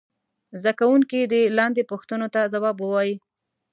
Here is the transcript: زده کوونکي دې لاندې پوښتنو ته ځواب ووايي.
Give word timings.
زده 0.59 0.71
کوونکي 0.79 1.19
دې 1.31 1.41
لاندې 1.57 1.89
پوښتنو 1.91 2.27
ته 2.33 2.41
ځواب 2.53 2.77
ووايي. 2.79 3.15